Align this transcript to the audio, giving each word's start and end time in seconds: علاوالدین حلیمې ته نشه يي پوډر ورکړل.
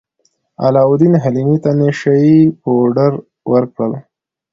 علاوالدین 0.65 1.13
حلیمې 1.23 1.57
ته 1.63 1.71
نشه 1.79 2.13
يي 2.25 2.39
پوډر 2.61 3.11
ورکړل. 3.51 3.93